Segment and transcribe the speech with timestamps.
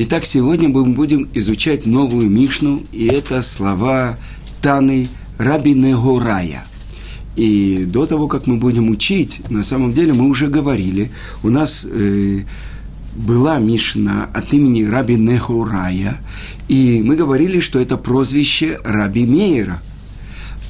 [0.00, 4.16] Итак, сегодня мы будем изучать новую Мишну, и это слова
[4.62, 6.64] Таны Раби Негорая.
[7.34, 11.10] И до того, как мы будем учить, на самом деле мы уже говорили,
[11.42, 12.42] у нас э,
[13.16, 16.16] была Мишна от имени Раби Негорая,
[16.68, 19.82] и мы говорили, что это прозвище Раби Мейера.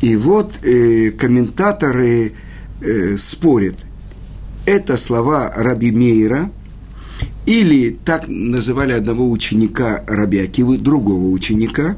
[0.00, 2.32] И вот э, комментаторы
[2.80, 3.76] э, спорят,
[4.64, 6.50] это слова Раби Мейера–
[7.48, 11.96] или так называли одного ученика Раби Акивы, другого ученика.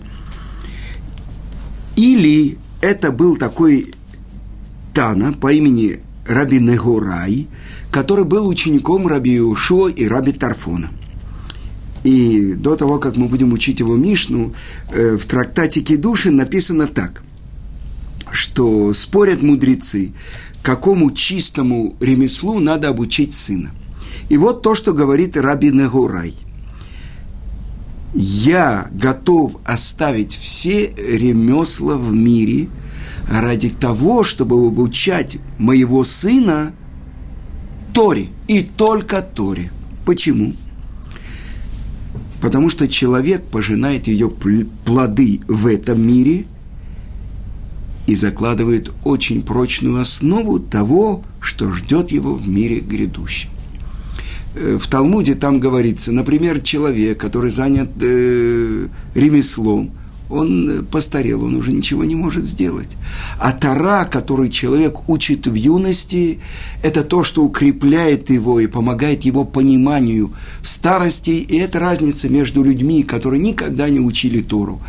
[1.97, 3.93] Или это был такой
[4.95, 7.49] Тана по имени Раби Негурай,
[7.91, 10.91] который был учеником Раби Ушуа и Раби Тарфона.
[12.05, 14.55] И до того, как мы будем учить его Мишну,
[14.93, 17.25] э, в трактате Кедуши написано так,
[18.31, 20.13] что спорят мудрецы,
[20.63, 23.73] какому чистому ремеслу надо обучить сына.
[24.31, 26.33] И вот то, что говорит Раби Негурай.
[28.15, 32.69] Я готов оставить все ремесла в мире
[33.29, 36.73] ради того, чтобы обучать моего сына
[37.93, 39.73] Торе, и только Торе.
[40.07, 40.55] Почему?
[42.41, 46.47] Потому что человек пожинает ее плоды в этом мире
[48.07, 53.51] и закладывает очень прочную основу того, что ждет его в мире грядущем.
[54.55, 59.93] Э, в Талмуде там говорится, например, человек, который занят э, ремеслом,
[60.29, 62.91] он постарел, он уже ничего не может сделать.
[63.41, 66.39] А тара, который человек учит в юности,
[66.85, 70.31] это то, что укрепляет его и помогает его пониманию
[70.63, 71.31] старости.
[71.31, 74.81] И это разница между людьми, которые никогда не учили Тору,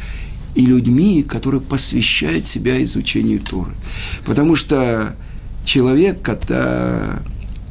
[0.53, 3.71] и людьми, которые посвящают себя изучению Торы.
[4.25, 5.15] Потому что
[5.63, 7.23] человек, когда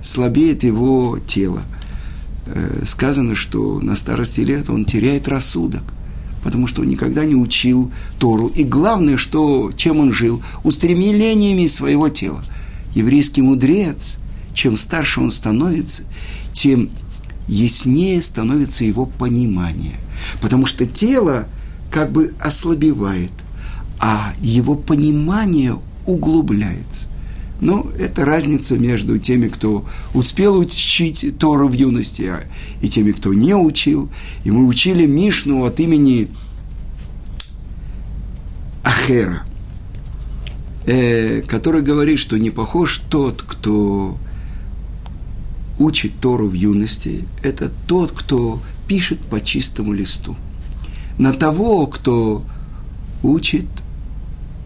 [0.02, 1.80] слабеет его тело– Э,
[2.84, 5.83] сказано, что на старости лет он теряет рассудок,
[6.42, 8.48] потому что он никогда не учил Тору.
[8.48, 10.42] И главное, что, чем он жил?
[10.65, 12.42] Устремлениями своего тела.
[12.94, 14.19] Еврейский мудрец,
[14.54, 16.04] чем старше он становится,
[16.53, 16.91] тем
[17.47, 19.97] яснее становится его понимание.
[20.41, 21.47] Потому что тело
[21.91, 23.32] как бы ослабевает,
[23.98, 27.09] а его понимание углубляется.
[27.60, 29.84] Ну, это разница между теми, кто
[30.15, 32.41] успел учить Тору в юности, а,
[32.81, 34.09] и теми, кто не учил.
[34.44, 36.28] И мы учили Мишну от имени
[38.82, 39.44] Ахера,
[40.87, 44.16] э, который говорит, что не похож тот, кто
[45.78, 50.34] учит Тору в юности, это тот, кто пишет по чистому листу.
[51.19, 52.42] На того, кто
[53.22, 53.66] учит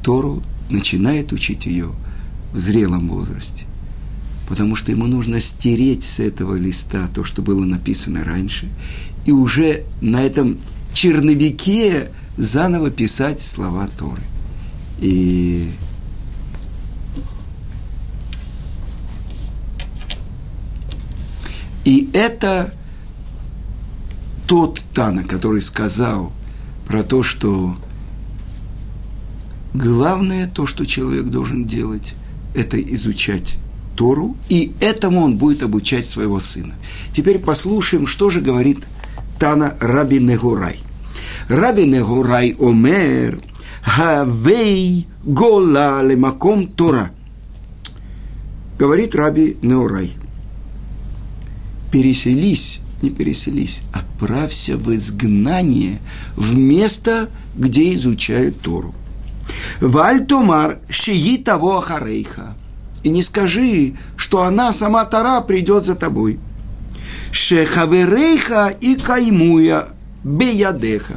[0.04, 1.90] Тору, начинает учить ее–
[2.54, 3.66] в зрелом возрасте.
[4.48, 8.68] Потому что ему нужно стереть с этого листа то, что было написано раньше,
[9.26, 10.58] и уже на этом
[10.92, 14.22] черновике заново писать слова Торы.
[15.00, 15.68] И
[21.84, 22.72] И это
[24.46, 26.32] тот Тана, который сказал
[26.86, 27.76] про то, что
[29.74, 32.14] главное то, что человек должен делать,
[32.54, 33.58] это изучать
[33.96, 36.74] Тору, и этому он будет обучать своего сына.
[37.12, 38.86] Теперь послушаем, что же говорит
[39.38, 40.78] Тана Раби Негурай.
[41.48, 43.40] Раби Негурай омер,
[43.82, 47.10] хавей гола лемаком Тора.
[48.78, 50.12] Говорит Раби Неурай.
[51.92, 56.00] Переселись, не переселись, отправься в изгнание
[56.34, 58.94] в место, где изучают Тору.
[59.80, 62.54] Вальтумар шии того ахарейха.
[63.02, 66.38] И не скажи, что она сама Тара придет за тобой.
[67.32, 69.88] Шехаверейха и каймуя
[70.22, 71.14] беядеха.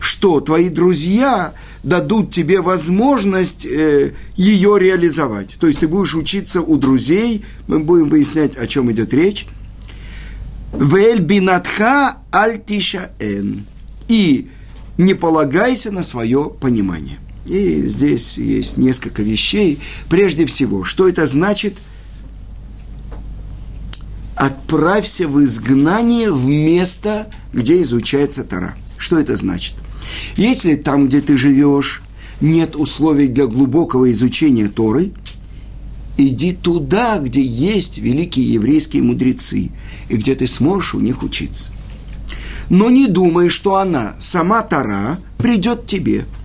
[0.00, 1.52] Что твои друзья
[1.82, 5.56] дадут тебе возможность э, ее реализовать.
[5.60, 9.46] То есть ты будешь учиться у друзей, мы будем выяснять, о чем идет речь.
[10.72, 13.64] Вель бинатха альтишаэн.
[14.08, 14.48] И
[14.98, 17.18] не полагайся на свое понимание.
[17.48, 19.78] И здесь есть несколько вещей.
[20.08, 21.74] Прежде всего, что это значит?
[24.34, 28.76] Отправься в изгнание в место, где изучается Тара.
[28.98, 29.74] Что это значит?
[30.36, 32.02] Если там, где ты живешь,
[32.40, 35.12] нет условий для глубокого изучения Торы,
[36.16, 39.70] иди туда, где есть великие еврейские мудрецы,
[40.08, 41.72] и где ты сможешь у них учиться.
[42.68, 46.26] Но не думай, что она, сама Тара, придет тебе–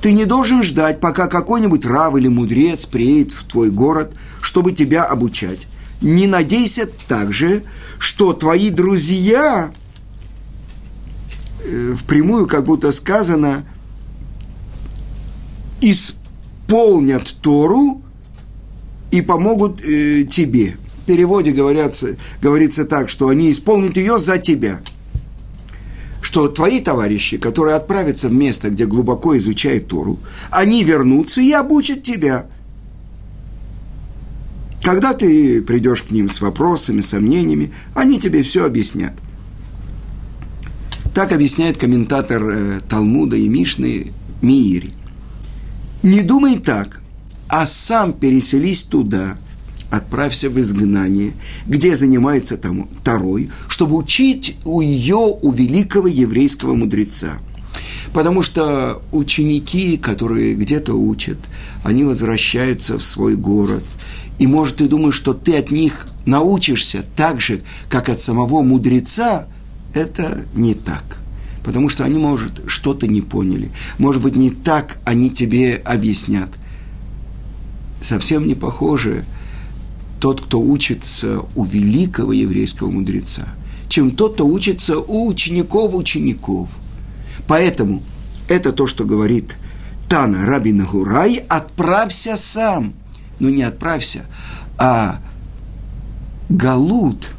[0.00, 5.04] ты не должен ждать, пока какой-нибудь рав или мудрец приедет в твой город, чтобы тебя
[5.04, 5.66] обучать.
[6.00, 7.62] Не надейся также,
[7.98, 9.70] что твои друзья
[11.62, 13.64] э, впрямую как будто сказано,
[15.82, 18.02] исполнят Тору
[19.10, 20.76] и помогут э, тебе.
[21.02, 24.80] В переводе говорятся, говорится так, что они исполнят ее за тебя.
[26.20, 30.18] Что твои товарищи, которые отправятся в место, где глубоко изучают Тору,
[30.50, 32.46] они вернутся и обучат тебя.
[34.82, 39.12] Когда ты придешь к ним с вопросами, сомнениями, они тебе все объяснят.
[41.14, 44.12] Так объясняет комментатор э, Талмуда и Мишны
[44.42, 44.92] Миири.
[46.02, 47.02] Не думай так,
[47.48, 49.36] а сам переселись туда,
[49.90, 51.32] отправься в изгнание,
[51.66, 57.38] где занимается там второй, чтобы учить у ее, у великого еврейского мудреца.
[58.12, 61.38] Потому что ученики, которые где-то учат,
[61.84, 63.84] они возвращаются в свой город.
[64.38, 69.46] И, может, ты думаешь, что ты от них научишься так же, как от самого мудреца,
[69.94, 71.20] это не так
[71.62, 73.70] потому что они, может, что-то не поняли.
[73.98, 76.48] Может быть, не так они тебе объяснят.
[78.00, 79.24] Совсем не похоже
[80.20, 83.48] тот, кто учится у великого еврейского мудреца,
[83.88, 86.68] чем тот, кто учится у учеников учеников.
[87.48, 88.02] Поэтому
[88.48, 89.56] это то, что говорит
[90.08, 92.92] Тана Раби Нагурай, отправься сам.
[93.40, 94.26] Ну, не отправься,
[94.76, 95.20] а
[96.50, 97.30] Галут,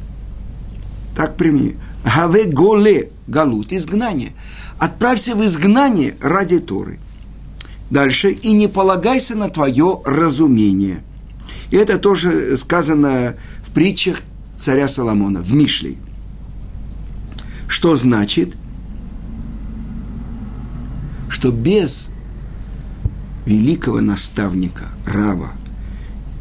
[1.14, 4.32] так прими, Гаве Голе, галут, изгнание.
[4.78, 6.98] Отправься в изгнание ради Торы.
[7.90, 11.02] Дальше, и не полагайся на твое разумение.
[11.72, 13.34] И это тоже сказано
[13.64, 14.20] в притчах
[14.54, 15.96] царя Соломона, в Мишле.
[17.66, 18.54] Что значит?
[21.30, 22.10] Что без
[23.46, 25.50] великого наставника, Рава,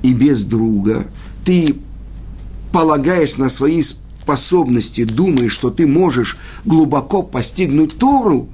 [0.03, 1.07] и без друга,
[1.45, 1.77] ты,
[2.73, 8.49] полагаясь на свои способности, думаешь, что ты можешь глубоко постигнуть Тору,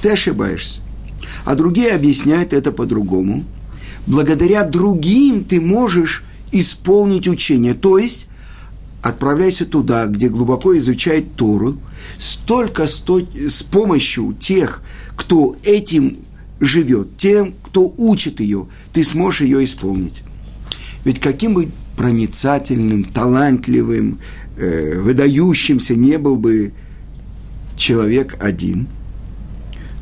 [0.00, 0.80] ты ошибаешься.
[1.44, 3.44] А другие объясняют это по-другому.
[4.06, 6.22] Благодаря другим ты можешь
[6.52, 7.74] исполнить учение.
[7.74, 8.28] То есть,
[9.02, 11.76] отправляйся туда, где глубоко изучает Тору,
[12.18, 13.20] столько сто...
[13.20, 14.82] с помощью тех,
[15.16, 16.18] кто этим
[16.60, 20.22] живет, тем, кто учит ее, ты сможешь ее исполнить.
[21.04, 24.18] Ведь каким бы проницательным, талантливым,
[24.56, 26.72] э, выдающимся не был бы
[27.76, 28.88] человек один,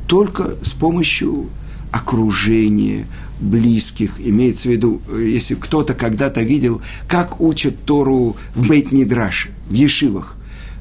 [0.06, 1.48] только с помощью
[1.90, 3.06] окружения,
[3.40, 10.36] близких, имеется в виду, если кто-то когда-то видел, как учат Тору в Бейт-Мидраше, в Ешивах.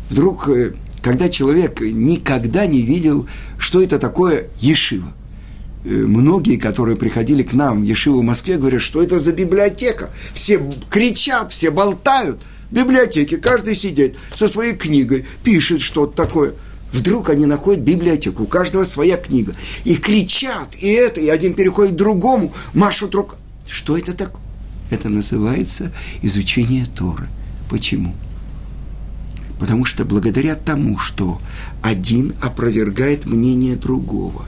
[0.10, 3.28] Вдруг, э, когда человек никогда не видел,
[3.58, 5.12] что это такое Ешива–
[5.86, 10.12] Э, многие, которые приходили к нам в Ешиву в Москве, говорят, что это за библиотека.
[10.34, 12.42] Все кричат, все болтают.
[12.72, 16.54] В библиотеке каждый сидит со своей книгой, пишет что-то такое.
[16.94, 19.56] Вдруг они находят библиотеку, у каждого своя книга.
[19.84, 23.40] И кричат, и это, и один переходит к другому, машут рукой.
[23.68, 24.42] Что это такое?
[24.92, 25.92] Это называется
[26.22, 27.28] изучение Торы.
[27.68, 28.16] Почему?
[29.60, 31.42] Потому что благодаря тому, что
[31.82, 34.46] один опровергает мнение другого,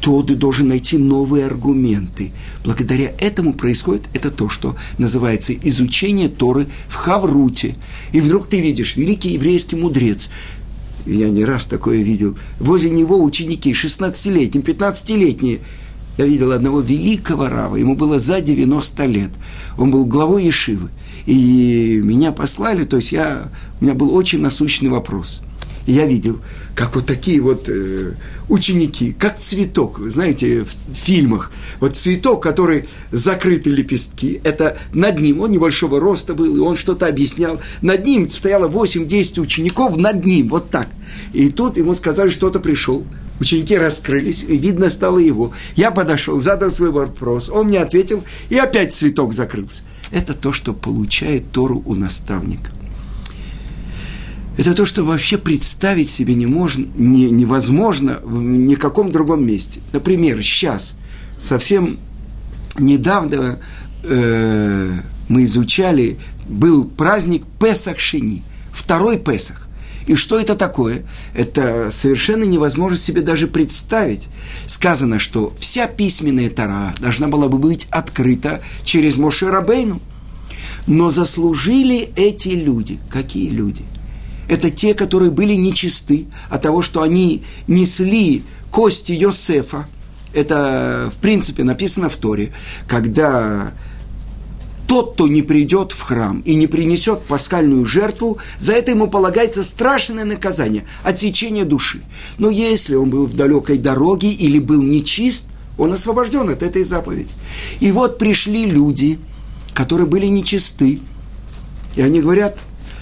[0.00, 2.32] то ты должен найти новые аргументы.
[2.64, 7.76] Благодаря этому происходит это то, что называется изучение Торы в Хавруте.
[8.10, 10.28] И вдруг ты видишь, великий еврейский мудрец,
[11.06, 15.60] я не раз такое видел, возле него ученики 16-летние, 15-летние.
[16.18, 19.30] Я видел одного великого рава, ему было за 90 лет.
[19.78, 20.90] Он был главой Ешивы.
[21.24, 25.42] И меня послали, то есть я, у меня был очень насущный вопрос–
[25.86, 26.40] и я видел,
[26.74, 28.12] как вот такие вот э,
[28.48, 35.40] ученики, как цветок, вы знаете, в фильмах, вот цветок, который закрыты лепестки, это над ним,
[35.40, 40.48] он небольшого роста был, и он что-то объяснял, над ним стояло 8-10 учеников, над ним,
[40.48, 40.88] вот так.
[41.32, 43.04] И тут ему сказали, что-то пришел,
[43.40, 45.52] Ученики раскрылись, и видно стало его.
[45.74, 49.82] Я подошел, задал свой вопрос, он мне ответил, и опять цветок закрылся.
[50.12, 52.70] Это то, что получает Тору у наставника
[54.56, 59.80] это то, что вообще представить себе не можно, не, невозможно в никаком другом месте.
[59.92, 60.96] Например, сейчас,
[61.38, 61.98] совсем
[62.78, 63.60] недавно
[64.04, 64.92] э,
[65.28, 68.42] мы изучали, был праздник Песах Шини,
[68.72, 69.68] второй Песах.
[70.06, 71.04] И что это такое?
[71.32, 74.28] Это совершенно невозможно себе даже представить.
[74.66, 80.00] Сказано, что вся письменная Тара должна была бы быть открыта через Моше Рабейну.
[80.86, 82.98] Но заслужили эти люди.
[83.10, 83.84] Какие люди?
[84.52, 89.88] Это те, которые были нечисты от того, что они несли кости Йосефа.
[90.34, 92.52] Это, в принципе, написано в Торе,
[92.86, 93.72] когда
[94.86, 99.62] тот, кто не придет в храм и не принесет пасхальную жертву, за это ему полагается
[99.62, 102.02] страшное наказание– отсечение души.
[102.36, 105.44] Но если он был в далекой дороге или был нечист,
[105.78, 107.30] он освобожден от этой заповеди.
[107.80, 109.18] И вот пришли люди,
[109.72, 111.00] которые были нечисты,
[111.96, 112.58] и они говорят,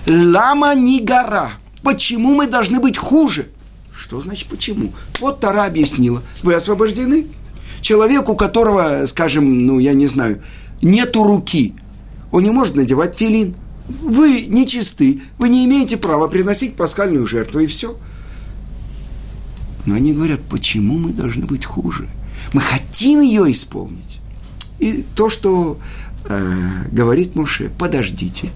[0.07, 1.51] «Лама не гора,
[1.83, 3.49] почему мы должны быть хуже?»
[3.93, 4.93] Что значит почему?
[5.21, 7.27] Вот Тара объяснила, вы освобождены.
[7.81, 10.41] Человек, у которого, скажем, ну, я не знаю,
[10.81, 11.75] нету руки,
[12.31, 13.55] он не может надевать филин.
[13.89, 17.97] Вы нечисты, вы не имеете права приносить пасхальную жертву, и все.
[19.87, 22.09] Но они говорят, почему мы должны быть хуже?
[22.53, 24.21] Мы хотим ее исполнить.
[24.79, 25.79] И то, что
[26.27, 28.51] э, говорит Муше, подождите,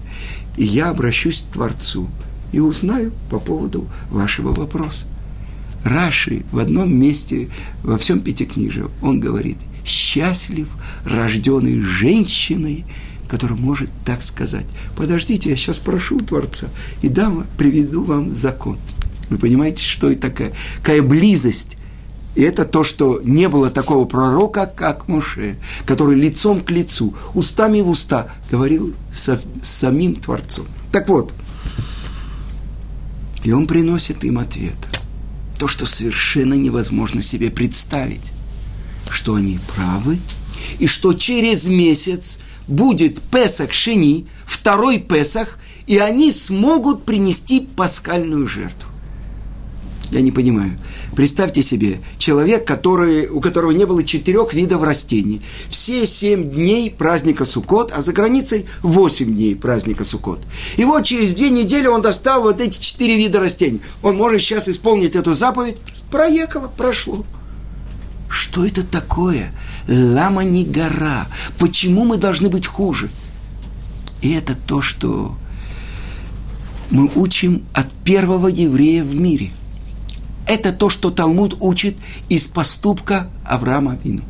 [0.57, 2.09] и я обращусь к Творцу
[2.51, 5.07] и узнаю по поводу вашего вопроса.
[5.83, 7.49] Раши в одном месте
[7.83, 10.67] во всем Пятикнижии, он говорит, счастлив,
[11.05, 12.85] рожденный женщиной,
[13.27, 14.65] который может так сказать.
[14.95, 16.69] Подождите, я сейчас прошу Творца
[17.01, 18.77] и дам, приведу вам закон.
[19.29, 21.77] Вы понимаете, что это такая, какая близость
[22.35, 27.81] и это то, что не было такого пророка, как Моше, который лицом к лицу, устами
[27.81, 30.67] в уста говорил со, с самим Творцом.
[30.91, 31.33] Так вот,
[33.43, 34.75] и он приносит им ответ.
[35.57, 38.33] То, что совершенно невозможно себе представить,
[39.09, 40.19] что они правы,
[40.79, 48.84] и что через месяц будет Песах Шини, второй Песах, и они смогут принести пасхальную жертву.
[50.11, 50.77] Я не понимаю.
[51.15, 55.41] Представьте себе, человек, который, у которого не было четырех видов растений.
[55.67, 60.41] Все семь дней праздника Суккот, а за границей восемь дней праздника Суккот.
[60.77, 63.81] И вот через две недели он достал вот эти четыре вида растений.
[64.03, 65.77] Он может сейчас исполнить эту заповедь.
[66.11, 67.25] Проехало, прошло.
[68.29, 69.53] Что это такое?
[69.87, 71.27] Лама не гора.
[71.57, 73.09] Почему мы должны быть хуже?
[74.21, 75.35] И это то, что
[76.91, 79.51] мы учим от первого еврея в мире–
[80.47, 81.97] это то, что Талмуд учит
[82.29, 84.23] из поступка Авраама Вину.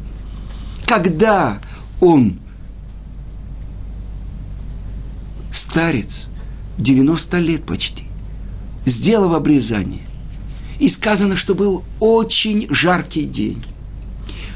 [0.85, 1.59] Когда
[1.99, 2.39] он
[5.51, 6.29] старец,
[6.77, 8.03] 90 лет почти,
[8.85, 10.01] сделал обрезание,
[10.79, 13.63] и сказано, что был очень жаркий день,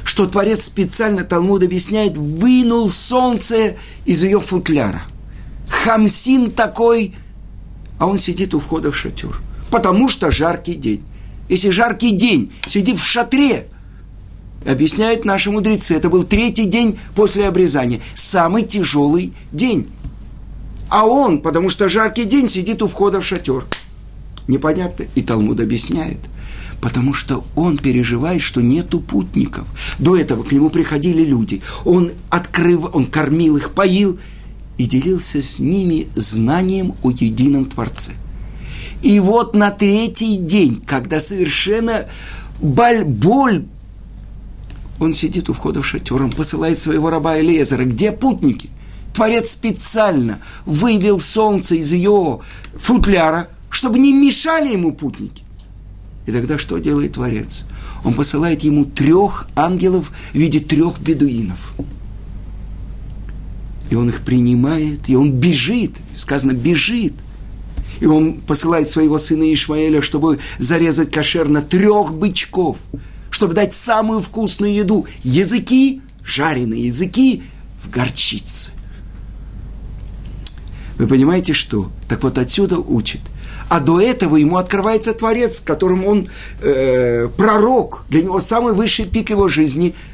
[0.04, 5.02] что Творец специально, Талмуд объясняет, вынул солнце из ее футляра.
[5.68, 7.14] Хамсин такой,
[7.98, 9.40] а он сидит у входа в шатер,
[9.70, 11.02] потому что жаркий день
[11.50, 13.66] если жаркий день, сидит в шатре,
[14.64, 19.88] объясняют наши мудрецы, это был третий день после обрезания, самый тяжелый день.
[20.88, 23.66] А он, потому что жаркий день, сидит у входа в шатер.
[24.46, 25.06] Непонятно.
[25.16, 26.18] И Талмуд объясняет.
[26.80, 29.68] Потому что он переживает, что нету путников.
[29.98, 31.62] До этого к нему приходили люди.
[31.84, 34.18] Он открыл, он кормил их, поил
[34.78, 38.12] и делился с ними знанием о едином Творце–
[39.02, 42.06] и вот на третий день, когда совершенно
[42.60, 43.64] боль, боль
[44.98, 47.84] он сидит у входа в шатер, он посылает своего раба Элезера.
[47.84, 48.68] Где путники?
[49.14, 52.40] Творец специально вывел солнце из ее
[52.76, 55.42] футляра, чтобы не мешали ему путники.
[56.26, 57.64] И тогда что делает Творец?
[58.04, 61.74] Он посылает ему трех ангелов в виде трех бедуинов.
[63.90, 67.14] И он их принимает, и он бежит, сказано, бежит–
[68.00, 72.78] и он посылает своего сына Ишмаэля, чтобы зарезать кошер на трех бычков,
[73.30, 75.06] чтобы дать самую вкусную еду.
[75.22, 77.42] Языки, жареные языки
[77.82, 78.72] в горчице.
[80.96, 81.90] Вы понимаете, что?
[82.08, 83.20] Так вот отсюда учит.
[83.68, 86.28] А до этого ему открывается Творец, которым он
[86.60, 88.04] э, пророк.
[88.08, 89.94] Для него самый высший пик его жизни–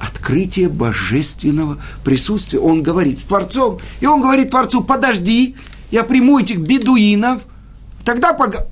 [0.00, 2.60] открытие божественного присутствия.
[2.60, 5.56] Он говорит с Творцом, и он говорит Творцу, подожди,
[5.90, 7.46] я приму этих бедуинов,
[8.04, 8.66] тогда пога...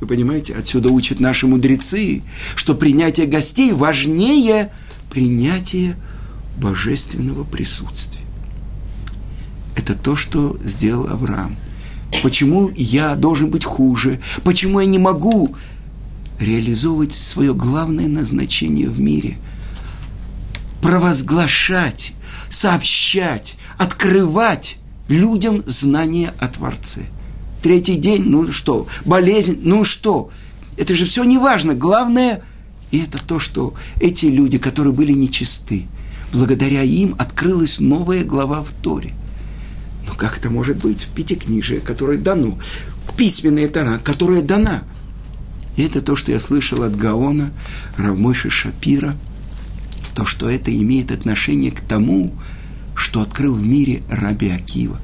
[0.00, 2.22] Вы понимаете, отсюда учат наши мудрецы,
[2.54, 4.70] что принятие гостей важнее
[5.10, 5.96] принятия
[6.58, 8.24] божественного присутствия.
[9.74, 11.56] Это то, что сделал Авраам.
[12.22, 14.20] Почему я должен быть хуже?
[14.44, 15.54] Почему я не могу
[16.38, 19.38] реализовывать свое главное назначение в мире?
[20.82, 22.12] Провозглашать,
[22.48, 27.02] сообщать, открывать людям знание о Творце.
[27.62, 30.30] Третий день, ну что, болезнь, ну что,
[30.76, 31.74] это же все не важно.
[31.74, 32.42] Главное,
[32.90, 35.86] и это то, что эти люди, которые были нечисты,
[36.32, 39.12] благодаря им открылась новая глава в Торе.
[40.06, 41.08] Но как это может быть?
[41.14, 42.58] Пятикнижие, которое дано,
[43.16, 44.84] письменная Тора, которая дана.
[45.76, 47.52] И это то, что я слышал от Гаона,
[47.96, 49.14] Равмойши Шапира,
[50.14, 52.32] то, что это имеет отношение к тому,
[52.96, 54.98] что открыл в мире Раби Акива.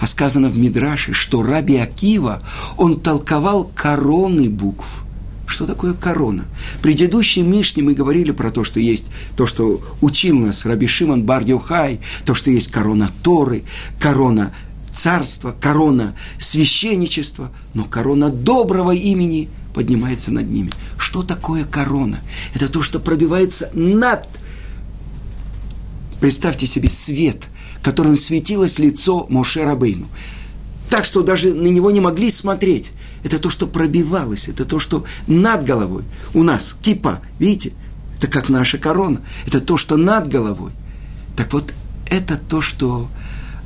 [0.00, 2.42] А сказано в Мидраше, что Раби Акива,
[2.76, 5.04] он толковал короны букв.
[5.46, 6.44] Что такое корона?
[6.78, 11.22] В предыдущей Мишне мы говорили про то, что есть то, что учил нас Раби Шимон
[11.22, 13.62] бар -Юхай, то, что есть корона Торы,
[14.00, 14.52] корона
[14.92, 20.70] царства, корона священничества, но корона доброго имени поднимается над ними.
[20.96, 22.18] Что такое корона?
[22.54, 24.26] Это то, что пробивается над.
[26.20, 27.48] Представьте себе свет,
[27.82, 30.08] которым светилось лицо Моше Рабейну.
[30.88, 32.92] Так что даже на него не могли смотреть.
[33.24, 36.04] Это то, что пробивалось, это то, что над головой.
[36.32, 37.72] У нас кипа, видите?
[38.16, 39.20] Это как наша корона.
[39.46, 40.70] Это то, что над головой.
[41.36, 41.74] Так вот,
[42.08, 43.08] это то, что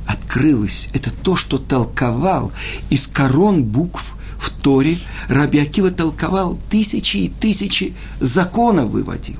[0.07, 2.51] открылось, это то, что толковал
[2.89, 4.97] из корон букв в Торе.
[5.29, 9.39] Раби Акива толковал тысячи и тысячи законов выводил.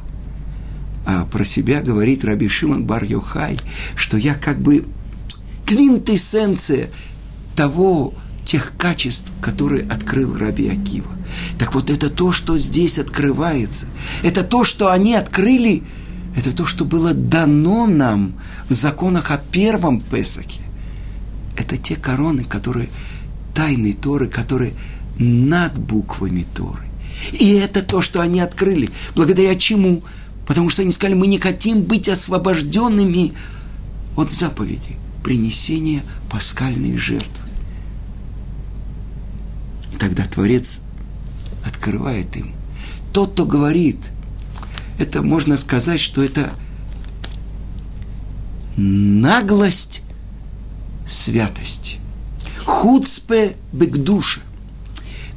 [1.06, 3.60] А про себя говорит Раби Шимон бар Йохай,
[3.96, 4.86] что я как бы
[5.66, 6.90] квинтэссенция
[7.56, 11.08] того, тех качеств, которые открыл Раби Акива.
[11.58, 13.88] Так вот, это то, что здесь открывается.
[14.24, 15.84] Это то, что они открыли,
[16.36, 18.34] это то, что было дано нам
[18.68, 20.62] в законах о первом Песаке.
[21.58, 22.90] Это те короны, которые
[23.54, 24.74] тайны Торы, которые
[25.20, 26.84] над буквами Торы.
[27.34, 28.90] И это то, что они открыли.
[29.16, 30.04] Благодаря чему?
[30.52, 33.32] Потому что они сказали, мы не хотим быть освобожденными
[34.18, 37.48] от заповеди принесения пасхальной жертвы.
[39.94, 40.82] И тогда Творец
[41.66, 42.54] открывает им.
[43.14, 44.10] Тот, кто говорит,
[45.00, 46.52] это можно сказать, что это
[48.76, 50.02] наглость
[51.08, 51.96] святости.
[52.66, 54.42] Хуцпе бекдуша.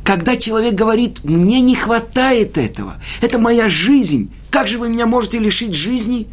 [0.03, 5.41] Когда человек говорит, мне не хватает этого, это моя жизнь, как же вы меня можете
[5.41, 6.29] лишить жизни?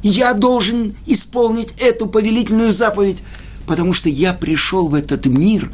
[0.00, 3.24] Я должен исполнить эту повелительную заповедь,
[3.66, 5.72] потому что я пришел в этот мир,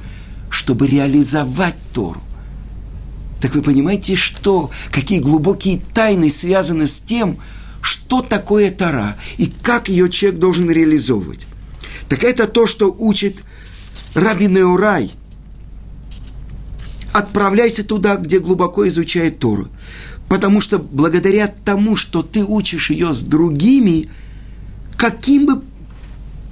[0.48, 2.22] чтобы реализовать Тору.
[3.42, 7.38] Так вы понимаете, что, какие глубокие тайны связаны с тем,
[7.82, 11.46] что такое Тора и как ее человек должен реализовывать.
[12.08, 13.42] Так это то, что учит
[14.14, 15.10] Раби Неурай.
[17.12, 19.68] Отправляйся туда, где глубоко изучает Тору.
[20.28, 24.08] Потому что благодаря тому, что ты учишь ее с другими,
[24.96, 25.62] каким бы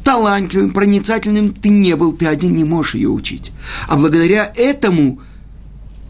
[0.02, 3.52] талантливым, проницательным ты не был, ты один не можешь ее учить.
[3.86, 5.20] А благодаря этому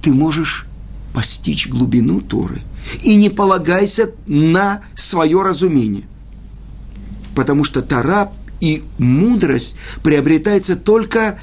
[0.01, 0.67] ты можешь
[1.13, 2.63] постичь глубину Торы.
[3.03, 6.05] И не полагайся на свое разумение.
[7.35, 11.39] Потому что Тора и мудрость приобретается только,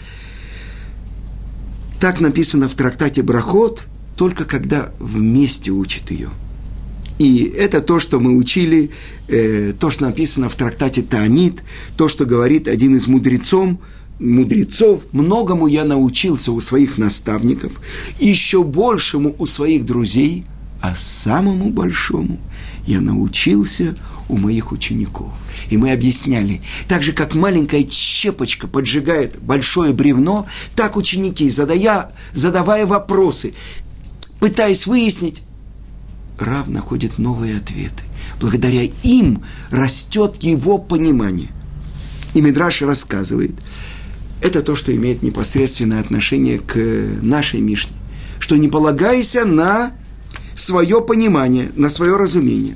[2.00, 3.84] так написано в трактате Брахот,
[4.16, 6.30] только когда вместе учит ее.
[7.18, 8.92] И это то, что мы учили,
[9.28, 11.64] э, то, что написано в трактате Таанит,
[11.96, 13.78] то, что говорит один из мудрецов,
[14.20, 17.80] мудрецов, многому я научился у своих наставников,
[18.20, 20.44] еще большему у своих друзей,
[20.82, 22.40] а самому большому
[22.86, 23.98] я научился
[24.30, 25.32] у моих учеников.
[25.70, 32.86] И мы объясняли, так же, как маленькая щепочка поджигает большое бревно, так ученики, задая, задавая
[32.86, 33.54] вопросы,
[34.40, 35.44] пытаясь выяснить,
[36.40, 38.04] Рав находит новые ответы.
[38.42, 41.50] Благодаря им растет его понимание.
[42.34, 43.56] И Мидраш рассказывает,
[44.42, 46.76] это то, что имеет непосредственное отношение к
[47.22, 47.96] нашей Мишне,
[48.40, 49.94] что не полагайся на
[50.56, 52.76] свое понимание, на свое разумение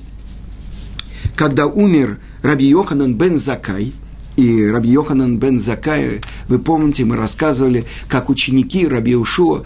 [1.40, 3.94] когда умер Раби Йоханан бен Закай,
[4.36, 9.64] и Раби Йоханан бен Закай, вы помните, мы рассказывали, как ученики Раби Ушуа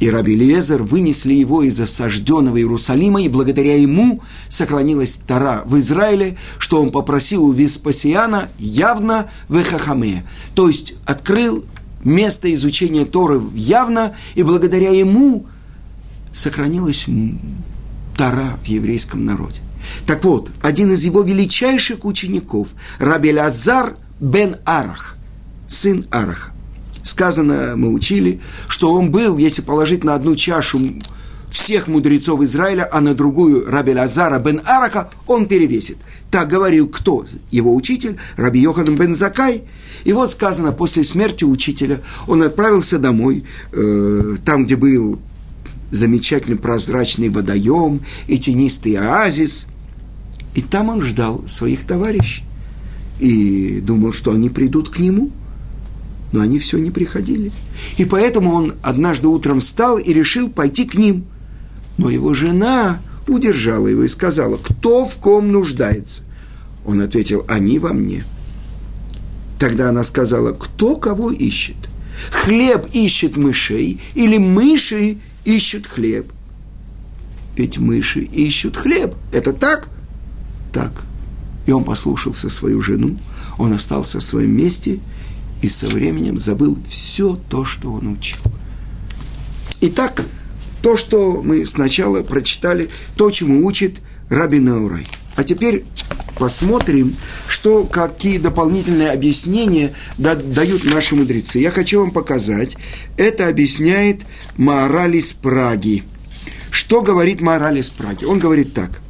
[0.00, 6.36] и Раби Лезер вынесли его из осажденного Иерусалима, и благодаря ему сохранилась Тара в Израиле,
[6.58, 10.26] что он попросил у Веспасиана явно в Эхахаме,
[10.56, 11.64] то есть открыл
[12.02, 15.46] место изучения Торы явно, и благодаря ему
[16.32, 17.06] сохранилась
[18.16, 19.60] Тара в еврейском народе.
[20.06, 22.68] Так вот, один из его величайших учеников,
[22.98, 25.16] Раби Лазар бен Арах,
[25.68, 26.50] сын Араха.
[27.02, 30.80] Сказано, мы учили, что он был, если положить на одну чашу
[31.50, 35.98] всех мудрецов Израиля, а на другую Раби Лазара бен Араха, он перевесит.
[36.30, 37.26] Так говорил кто?
[37.50, 39.64] Его учитель, Раби Йохан бен Закай.
[40.04, 45.20] И вот сказано, после смерти учителя он отправился домой, э, там, где был
[45.90, 49.66] замечательный прозрачный водоем и тенистый оазис.
[50.54, 52.44] И там он ждал своих товарищей
[53.20, 55.30] и думал, что они придут к нему.
[56.32, 57.52] Но они все не приходили.
[57.98, 61.26] И поэтому он однажды утром встал и решил пойти к ним.
[61.98, 66.22] Но его жена удержала его и сказала, кто в ком нуждается.
[66.84, 68.24] Он ответил, они во мне.
[69.58, 71.76] Тогда она сказала, кто кого ищет?
[72.30, 76.32] Хлеб ищет мышей или мыши ищут хлеб?
[77.56, 79.14] Ведь мыши ищут хлеб.
[79.32, 79.88] Это так?
[80.72, 81.04] Так.
[81.66, 83.18] И он послушался свою жену,
[83.58, 84.98] он остался в своем месте
[85.60, 88.40] и со временем забыл все то, что он учил.
[89.80, 90.24] Итак,
[90.82, 95.06] то, что мы сначала прочитали, то, чему учит Раби Наурай.
[95.36, 95.84] А теперь
[96.36, 97.14] посмотрим,
[97.46, 101.58] что, какие дополнительные объяснения дают наши мудрецы.
[101.58, 102.76] Я хочу вам показать.
[103.16, 104.22] Это объясняет
[104.56, 106.02] Маораль из Праги.
[106.70, 108.24] Что говорит Маораль из Праги?
[108.24, 109.00] Он говорит так,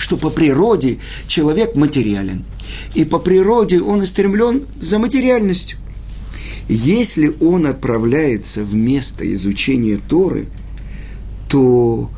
[0.00, 2.42] что по природе человек материален.
[2.94, 5.78] И по природе он устремлен за материальностью.
[6.68, 10.46] Если он отправляется в место изучения Торы,
[11.50, 12.10] то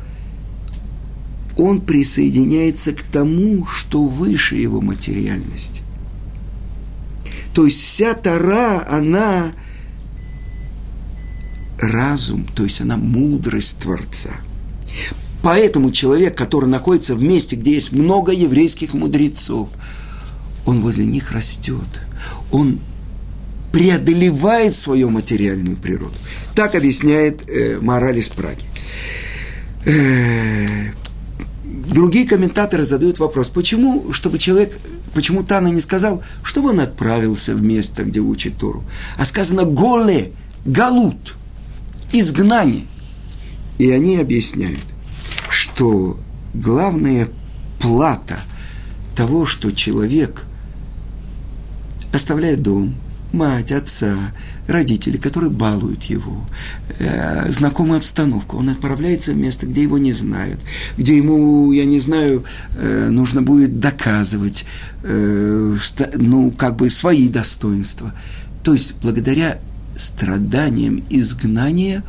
[1.57, 5.81] он присоединяется к тому, что выше его материальности.
[7.53, 9.51] То есть вся Тора, она
[11.79, 14.31] разум, то есть она мудрость Творца.
[15.43, 19.69] Поэтому человек, который находится в месте, где есть много еврейских мудрецов,
[20.65, 22.03] он возле них растет.
[22.49, 22.79] Он
[23.73, 26.13] преодолевает свою материальную природу.
[26.55, 28.63] Так объясняет э, мораль из Праги.
[29.85, 30.91] Э,
[31.65, 34.77] другие комментаторы задают вопрос, почему, чтобы человек,
[35.13, 38.85] почему Тана не сказал, чтобы он отправился в место, где учит Тору,
[39.17, 40.31] а сказано «голе»,
[40.65, 41.35] «галут»,
[42.13, 42.85] «изгнание».
[43.77, 44.92] И они объясняют,
[45.53, 46.19] что
[46.53, 47.29] главная
[47.79, 48.39] плата
[49.15, 50.45] того, что человек
[52.11, 52.95] оставляет дом,
[53.31, 54.15] мать, отца,
[54.67, 56.45] родители, которые балуют его,
[56.99, 58.57] э, знакомую обстановку.
[58.57, 60.59] Он отправляется в место, где его не знают,
[60.97, 62.43] где ему, я не знаю,
[62.75, 64.65] э, нужно будет доказывать,
[65.03, 65.75] э,
[66.15, 68.13] ну, как бы свои достоинства.
[68.63, 69.59] То есть, благодаря
[69.95, 72.03] страданиям изгнания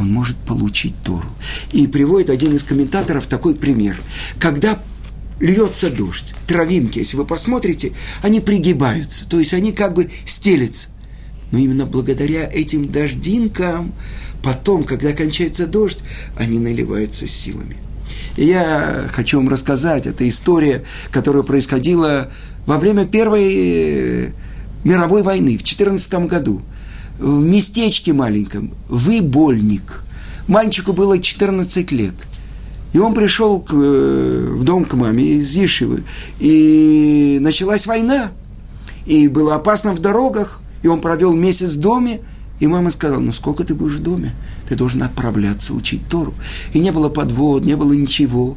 [0.00, 1.28] он может получить Тору.
[1.72, 4.00] И приводит один из комментаторов такой пример.
[4.38, 4.78] Когда
[5.38, 10.88] льется дождь, травинки, если вы посмотрите, они пригибаются, то есть они как бы стелятся.
[11.50, 13.92] Но именно благодаря этим дождинкам,
[14.42, 15.98] потом, когда кончается дождь,
[16.36, 17.76] они наливаются силами.
[18.36, 22.30] И я хочу вам рассказать, это история, которая происходила
[22.66, 24.32] во время Первой э,
[24.84, 26.62] мировой войны в 14 году.
[27.20, 30.02] В местечке маленьком, Выбольник.
[30.48, 32.14] Мальчику было 14 лет–
[32.92, 36.02] и он пришел к, э, в дом к маме из Ешивы.
[36.40, 38.30] И началась война.
[39.06, 40.60] И было опасно в дорогах.
[40.82, 42.20] И он провел месяц в доме.
[42.58, 44.34] И мама сказала, ну сколько ты будешь в доме?
[44.68, 46.34] Ты должен отправляться учить Тору.
[46.72, 48.56] И не было подвод, не было ничего.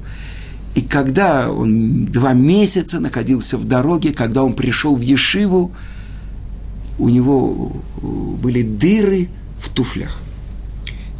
[0.75, 5.71] И когда он два месяца находился в дороге, когда он пришел в Ешиву,
[6.99, 7.71] у него
[8.41, 9.29] были дыры
[9.59, 10.21] в туфлях.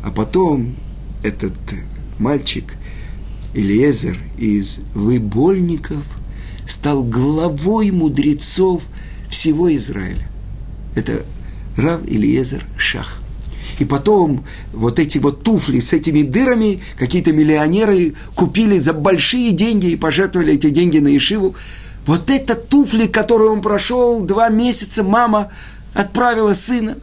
[0.04, 0.76] А потом
[1.24, 1.54] этот
[2.20, 2.76] мальчик
[3.54, 6.04] Элиезер из Выбольников
[6.66, 8.84] стал главой мудрецов
[9.30, 10.28] всего Израиля.
[10.96, 11.24] Это
[11.78, 13.20] Рав Элиезер Шах.
[13.80, 19.88] И потом вот эти вот туфли с этими дырами какие-то миллионеры купили за большие деньги
[19.88, 21.56] и пожертвовали эти деньги на Ишиву.
[22.06, 25.52] Вот это туфли, которые он прошел два месяца, мама
[25.94, 26.98] отправила сына.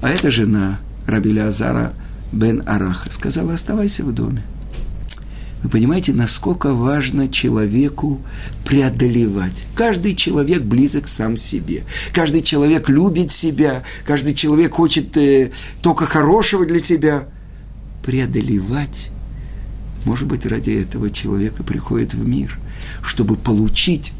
[0.00, 1.94] А эта жена Рабиля Азара
[2.32, 4.42] Бен Араха сказала, оставайся в доме.
[5.62, 8.20] Вы понимаете, насколько важно человеку
[8.64, 9.66] преодолевать.
[9.76, 11.84] Каждый человек близок сам себе.
[12.12, 13.84] Каждый человек любит себя.
[14.04, 17.28] Каждый человек хочет э, только хорошего для себя.
[18.04, 19.10] Преодолевать.
[20.04, 22.58] Может быть, ради этого человека приходит в мир,
[23.02, 24.12] чтобы получить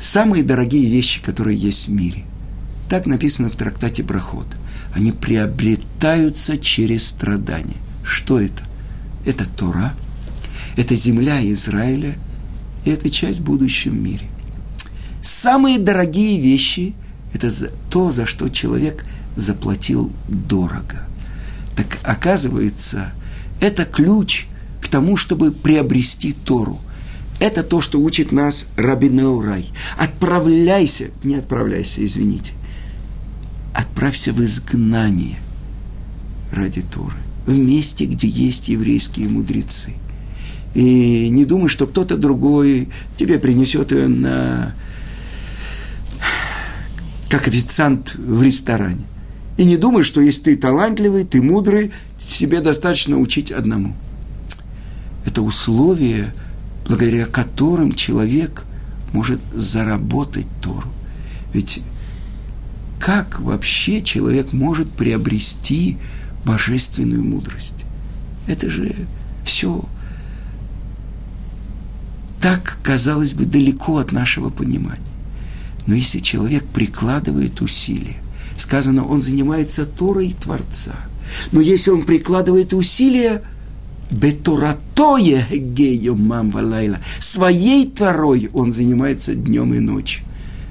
[0.00, 2.24] самые дорогие вещи, которые есть в мире.
[2.88, 4.46] Так написано в трактате Брахот.
[4.94, 7.76] Они приобретаются через страдания.
[8.02, 8.64] Что это?
[9.24, 9.94] Это Тора–
[10.76, 12.16] это земля Израиля,
[12.84, 14.26] и это часть в будущем мире.
[15.20, 16.94] Самые дорогие вещи–
[17.34, 17.50] это
[17.90, 19.04] то, за что человек
[19.36, 21.06] заплатил дорого.
[21.76, 23.12] Так оказывается,
[23.60, 24.46] это ключ
[24.80, 26.80] к тому, чтобы приобрести Тору.
[27.40, 29.66] Это то, что учит нас Рабинеурай.
[29.98, 32.52] Отправляйся, не отправляйся, извините.
[33.74, 35.38] Отправься в изгнание
[36.52, 37.16] ради Торы.
[37.46, 39.94] В месте, где есть еврейские мудрецы–
[40.74, 44.74] и не думай, что кто-то другой тебе принесет ее на...
[47.28, 49.04] как официант в ресторане.
[49.56, 53.94] И не думай, что если ты талантливый, ты мудрый, тебе достаточно учить одному.
[55.26, 56.32] Это условия,
[56.90, 58.64] благодаря которым человек
[59.12, 60.88] может заработать Тору.
[61.52, 61.82] Ведь
[62.98, 65.98] как вообще человек может приобрести
[66.44, 67.84] божественную мудрость?
[68.48, 68.92] Это же
[69.44, 69.84] все
[72.40, 74.98] так, казалось бы, далеко от нашего понимания.
[75.86, 78.16] Но если человек прикладывает усилия,
[78.56, 80.96] сказано, он занимается Торой Творца.
[81.52, 83.42] Но если он прикладывает усилия,
[85.00, 86.98] Бетуратое гею мамвалайла.
[87.18, 90.24] Своей Торой он занимается днем и ночью.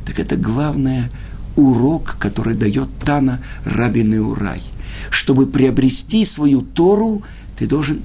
[0.06, 1.10] Так это главное
[1.56, 4.62] урок, который дает Тана Рабин Урай.
[5.10, 7.24] Чтобы приобрести свою Тору,
[7.58, 8.02] ты должен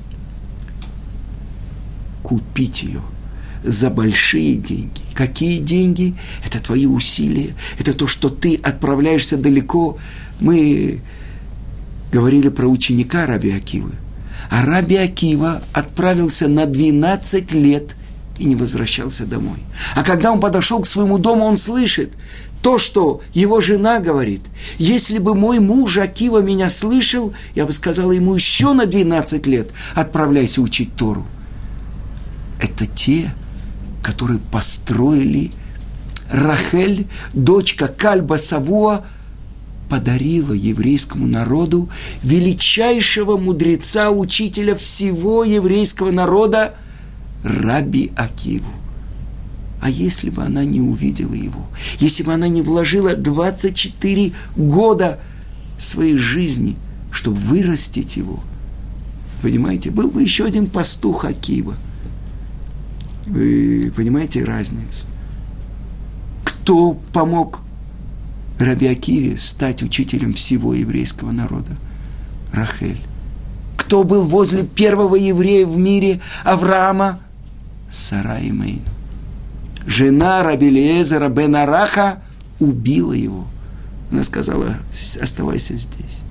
[2.22, 3.02] купить ее
[3.62, 5.02] за большие деньги.
[5.12, 6.14] Какие деньги?
[6.42, 9.98] Это твои усилия, это то, что ты отправляешься далеко.
[10.40, 11.00] Мы
[12.10, 13.92] говорили про ученика Раби Акивы.
[14.54, 17.96] А Раби Акива отправился на 12 лет
[18.38, 19.58] и не возвращался домой.
[19.96, 22.12] А когда он подошел к своему дому, он слышит
[22.62, 24.42] то, что его жена говорит.
[24.78, 29.72] Если бы мой муж Акива меня слышал, я бы сказала ему еще на 12 лет
[29.96, 31.26] отправляйся учить Тору.
[32.60, 33.34] Это те,
[34.04, 35.50] которые построили
[36.30, 39.04] Рахель, дочка Кальба Савуа,
[39.94, 41.88] подарила еврейскому народу
[42.24, 46.74] величайшего мудреца, учителя всего еврейского народа,
[47.44, 48.72] Раби Акиву.
[49.80, 51.68] А если бы она не увидела его,
[52.00, 55.20] если бы она не вложила 24 года
[55.78, 56.74] своей жизни,
[57.12, 58.40] чтобы вырастить его,
[59.42, 61.76] понимаете, был бы еще один пастух Акива.
[63.26, 65.04] Вы понимаете разницу?
[66.42, 67.63] Кто помог
[68.58, 71.72] Раби Акиве стать учителем всего еврейского народа?
[72.52, 73.00] Рахель.
[73.76, 77.20] Кто был возле первого еврея в мире Авраама?
[77.90, 78.82] Сара и Мейн.
[79.86, 82.22] Жена Раби Лезера бен Араха
[82.60, 83.46] убила его.
[84.10, 84.76] Она сказала,
[85.20, 86.22] оставайся здесь.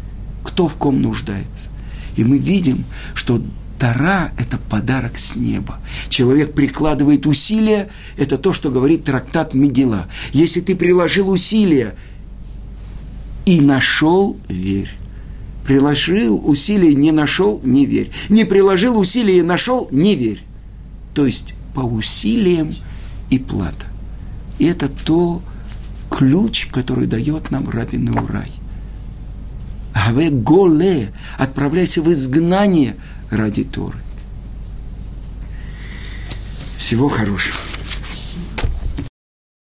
[0.43, 1.69] Кто в ком нуждается?
[2.15, 3.41] И мы видим, что
[3.77, 5.77] Тара– это подарок с неба.
[6.07, 10.07] Человек прикладывает усилия, это то, что говорит трактат Мегила.
[10.31, 11.95] Если ты приложил усилия
[13.45, 14.89] и нашел, верь.
[15.65, 18.11] Приложил усилия, не нашел, не верь.
[18.29, 20.43] Не приложил усилия и нашел, не верь.
[21.13, 22.75] То есть по усилиям
[23.29, 23.87] и плата.
[24.59, 25.41] И это то
[26.09, 28.51] ключ, который дает нам Рабин Урай.
[29.93, 32.95] Аве голе, отправляйся в изгнание
[33.29, 33.97] ради Торы.
[36.77, 37.57] Всего хорошего.